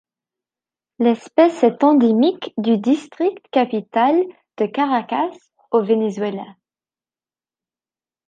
L'espèce 0.97 1.63
est 1.63 1.83
endémique 1.83 2.55
du 2.57 2.79
District 2.79 3.37
capitale 3.51 4.19
de 4.57 4.65
Caracas 4.65 5.29
au 5.69 5.83
Venezuela. 5.83 6.55